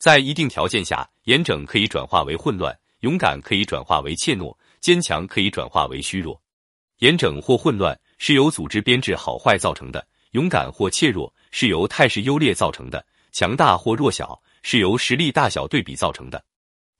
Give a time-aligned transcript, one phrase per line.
[0.00, 6.40] 在一定条件下，严整可以转化为混乱，勇敢可以转化为怯懦，坚强可以转化为虚弱。
[7.00, 16.42] 严整或混乱是由组织编制好坏造成的，勇敢或怯弱是由态势优劣造成的，强大或弱小是由实力大小对比造成的。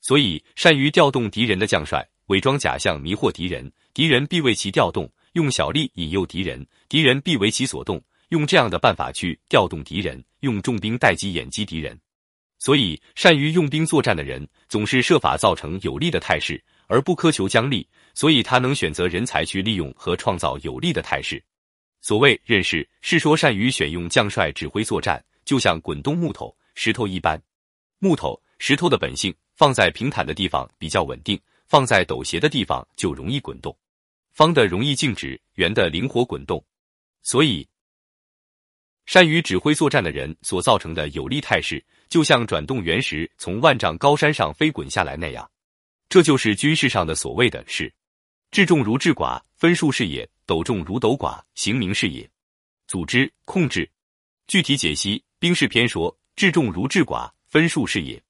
[0.02, 7.98] 所以，善于调动敌人的将帅，伪装假象迷惑敌人，敌人必为其调动；用小力引诱敌人，敌人必为其所动。
[8.28, 11.98] 用这样的办法去调动敌人，用重兵待机掩击敌人。
[12.60, 17.88] 所以，善于用兵作战的人，总是设法造成有利的态势，而不苛求将利。
[18.14, 21.42] 所以他能选择人才去利用和创造有利的态势。
[22.02, 27.40] 所谓任势，是说善于选用将帅指挥作战，就像滚动木头、石头一般。
[27.98, 33.74] 木头、石头的本性，放在平坦的地方比较稳定，放在陡斜的地方就容易滚动。
[34.32, 36.62] 方的容易静止，圆的灵活滚动。
[37.22, 37.66] 所以，
[39.10, 45.50] 善于指挥作战的人所造成的有利态势，就像转动原石从万丈高山上飞滚下来那样。
[46.08, 47.92] 这就是军事上的所谓的是。
[48.52, 52.30] 治众如治寡，分数是也；斗众如斗寡，行名是也。
[52.86, 53.90] 组织控制，
[54.46, 58.22] 具体解析兵事篇说：治众如治寡，分数是也。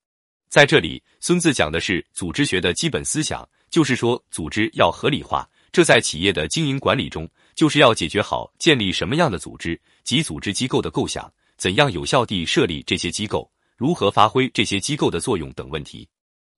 [0.48, 5.46] 在这里，孙子讲的是组织学的基本思想，就是说组织要合理化。
[5.72, 7.28] 这在企业的经营管理中，
[7.60, 16.08] 就是要解决好建立什么样的组织及组织机构的构想，怎样有效地设立这些机构，如何发挥这些机构的作用等问题。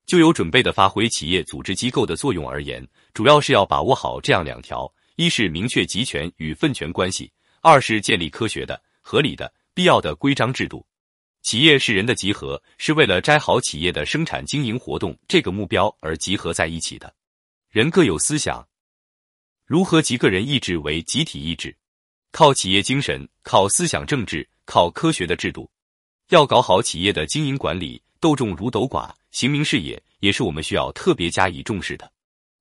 [0.06, 7.27] 就有准备的发挥企业组织机构的作用而言，主要是要把握好这样两条：一是明确集权与分权关系；
[7.62, 10.86] 二是建立科学的、合理的、必要的规章制度。
[11.42, 17.12] 企业是人的集合，是为了摘好企业的生产经营活动这个目标而集合在一起的。
[17.70, 18.64] 人各有思想，
[19.73, 21.75] 如何集个人意志为集体意志？
[22.31, 25.70] 靠企业精神，靠思想政治，靠科学的制度。
[26.29, 29.11] 要搞好企业的经营管理，斗众如斗寡。
[29.31, 32.12] 行名是也，也是我们需要特别加以重视的。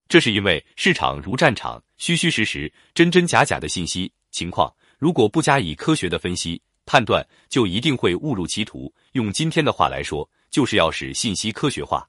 [0.08, 8.90] 这是因为市场如战场，虚虚实实、真真假假的信息情况，如果不加以科学的分析判断，就一定会误入歧途。
[9.12, 12.08] 用今天的话来说，就是要使信息科学化。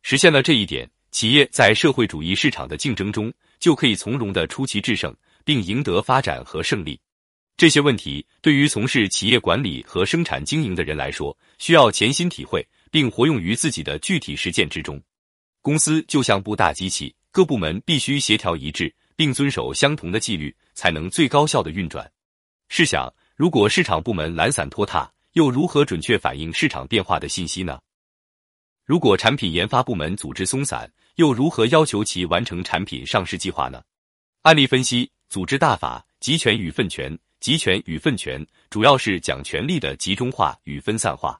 [0.00, 5.14] 实现了这一点，企业在社会主义市场的竞争中，就可以从容的出奇制胜，
[5.44, 7.00] 并赢得发展和胜利。
[7.56, 12.66] 这些问题对于从事企业管理和生产经营的人来说，需要潜心体会。
[12.90, 14.98] 并活用于自己的具体实践之中。
[15.60, 22.10] 公司就像部大机器，各部门必须协调一致，并遵守相同的纪律，才能最高效的运转。
[22.68, 27.78] 试想，如果市场部门懒散拖沓，又如何准确反映市场变化的信息呢？
[28.88, 33.82] 如果产品研发部门组织松散，又如何要求其完成产品上市计划呢？
[34.44, 37.14] 案例分析：组织大法，集权与分权。
[37.38, 41.38] 集权与分权，主要是讲权力的集中化与分散化。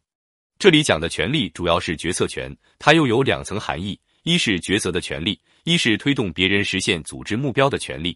[0.58, 8.14] 这里讲的权利主要是决策权，它又有两层含义：一是抉择的权利，一是推动别人实现组织目标的权利。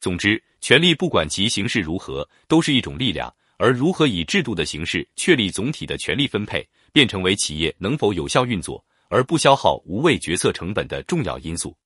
[0.00, 11.76] 总之，权力不管其形式如何，都是一种力量，而如何以制度的形式确立总体的权力分配，变成为企业能否有效运作而不消耗无谓决策成本的重要因素。